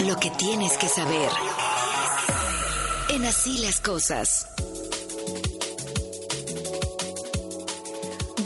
[0.00, 1.30] Lo que tienes que saber.
[3.10, 4.46] En así las cosas.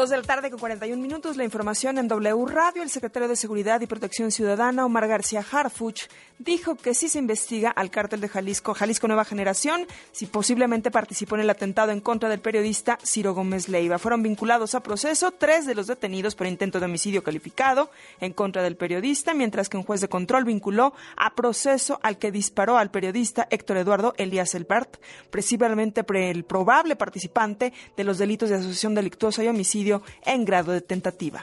[0.00, 1.36] Dos de la tarde con 41 minutos.
[1.36, 2.82] La información en W Radio.
[2.82, 6.04] El secretario de Seguridad y Protección Ciudadana, Omar García Harfuch,
[6.38, 11.34] dijo que si se investiga al cártel de Jalisco, Jalisco Nueva Generación, si posiblemente participó
[11.34, 13.98] en el atentado en contra del periodista Ciro Gómez Leiva.
[13.98, 17.90] Fueron vinculados a proceso tres de los detenidos por intento de homicidio calificado
[18.20, 22.32] en contra del periodista, mientras que un juez de control vinculó a proceso al que
[22.32, 24.96] disparó al periodista Héctor Eduardo Elías Elbert,
[25.28, 29.89] precisamente el probable participante de los delitos de asociación delictuosa y homicidio
[30.24, 31.42] en grado de tentativa.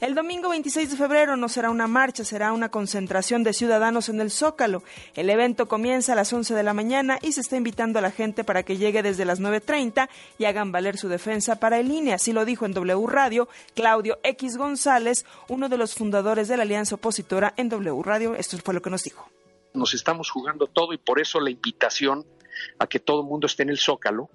[0.00, 4.20] El domingo 26 de febrero no será una marcha, será una concentración de ciudadanos en
[4.20, 4.84] el Zócalo.
[5.16, 8.12] El evento comienza a las 11 de la mañana y se está invitando a la
[8.12, 12.14] gente para que llegue desde las 9.30 y hagan valer su defensa para el INE.
[12.14, 16.62] Así lo dijo en W Radio Claudio X González, uno de los fundadores de la
[16.62, 18.36] alianza opositora en W Radio.
[18.36, 19.28] Esto fue lo que nos dijo.
[19.74, 22.24] Nos estamos jugando todo y por eso la invitación
[22.78, 24.30] a que todo el mundo esté en el Zócalo.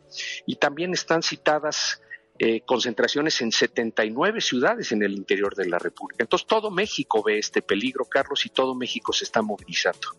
[0.45, 2.01] Y también están citadas
[2.45, 6.25] eh, concentraciones en 79 ciudades en el interior de la República.
[6.25, 10.09] Entonces todo México ve este peligro, Carlos, y todo México se está movilizando.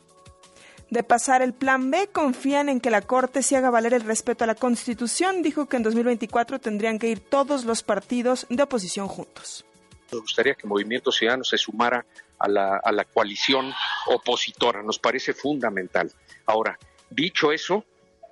[0.89, 4.45] De pasar el plan B, confían en que la Corte se haga valer el respeto
[4.45, 5.43] a la Constitución.
[5.43, 9.67] Dijo que en 2024 tendrían que ir todos los partidos de oposición juntos.
[10.11, 12.07] Me gustaría que Movimiento Ciudadano se sumara
[12.39, 13.71] a la, a la coalición
[14.07, 14.83] opositora.
[14.83, 16.11] Nos parece fundamental.
[16.47, 16.79] Ahora,
[17.11, 17.85] dicho eso,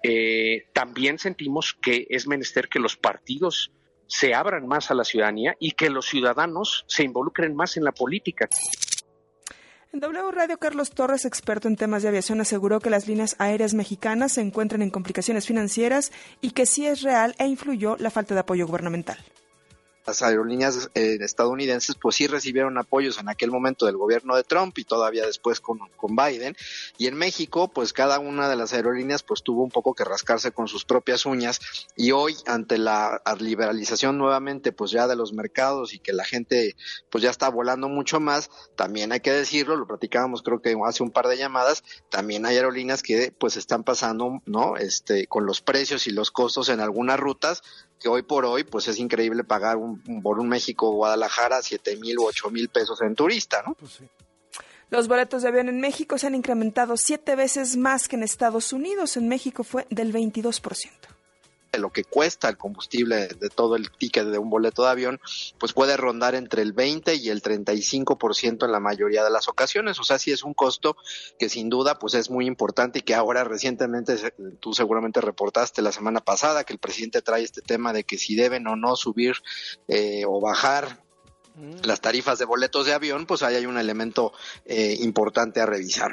[0.02, 3.70] eh, también sentimos que es menester que los partidos
[4.12, 7.92] se abran más a la ciudadanía y que los ciudadanos se involucren más en la
[7.92, 8.46] política.
[9.90, 13.72] En W Radio, Carlos Torres, experto en temas de aviación, aseguró que las líneas aéreas
[13.72, 18.34] mexicanas se encuentran en complicaciones financieras y que sí es real e influyó la falta
[18.34, 19.18] de apoyo gubernamental
[20.06, 24.76] las aerolíneas eh, estadounidenses pues sí recibieron apoyos en aquel momento del gobierno de Trump
[24.78, 26.56] y todavía después con, con Biden.
[26.98, 30.52] Y en México pues cada una de las aerolíneas pues tuvo un poco que rascarse
[30.52, 31.60] con sus propias uñas.
[31.96, 36.76] Y hoy ante la liberalización nuevamente pues ya de los mercados y que la gente
[37.10, 41.02] pues ya está volando mucho más también hay que decirlo lo platicábamos creo que hace
[41.02, 45.60] un par de llamadas también hay aerolíneas que pues están pasando no este con los
[45.60, 47.62] precios y los costos en algunas rutas
[48.02, 52.18] que hoy por hoy pues es increíble pagar un, por un México Guadalajara siete mil
[52.18, 53.74] u ocho mil pesos en turista, ¿no?
[53.74, 54.00] Pues
[54.90, 58.72] Los boletos de avión en México se han incrementado siete veces más que en Estados
[58.72, 59.16] Unidos.
[59.16, 61.11] En México fue del 22%
[61.78, 65.20] lo que cuesta el combustible de todo el ticket de un boleto de avión,
[65.58, 69.98] pues puede rondar entre el 20 y el 35% en la mayoría de las ocasiones.
[69.98, 70.96] O sea, sí es un costo
[71.38, 74.16] que sin duda pues es muy importante y que ahora recientemente
[74.60, 78.34] tú seguramente reportaste la semana pasada que el presidente trae este tema de que si
[78.34, 79.36] deben o no subir
[79.88, 81.02] eh, o bajar
[81.54, 81.84] mm.
[81.84, 84.32] las tarifas de boletos de avión, pues ahí hay un elemento
[84.64, 86.12] eh, importante a revisar.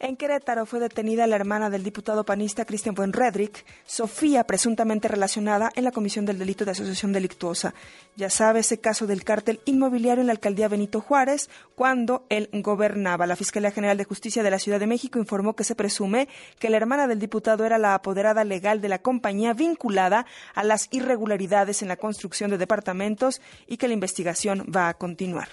[0.00, 5.82] En Querétaro fue detenida la hermana del diputado panista Cristian Buenredrick, Sofía, presuntamente relacionada en
[5.82, 7.74] la comisión del delito de asociación delictuosa.
[8.14, 13.26] Ya sabe ese caso del cártel inmobiliario en la alcaldía Benito Juárez, cuando él gobernaba.
[13.26, 16.28] La Fiscalía General de Justicia de la Ciudad de México informó que se presume
[16.60, 20.86] que la hermana del diputado era la apoderada legal de la compañía vinculada a las
[20.92, 25.48] irregularidades en la construcción de departamentos y que la investigación va a continuar.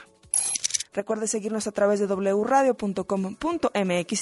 [0.95, 2.95] Recuerde seguirnos a través de wradio.com.mx,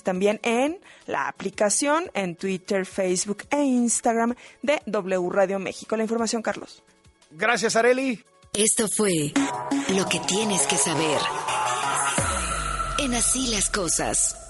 [0.04, 5.96] también en la aplicación, en Twitter, Facebook e Instagram de W Radio México.
[5.96, 6.82] La información, Carlos.
[7.30, 8.26] Gracias, Areli.
[8.54, 9.34] Esto fue
[9.90, 11.20] lo que tienes que saber.
[12.98, 14.43] En así las cosas.